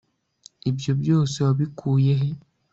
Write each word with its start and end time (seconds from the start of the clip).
ibyo 0.69 0.91
byose 1.01 1.37
wabikuye 1.45 2.11
he 2.19 2.29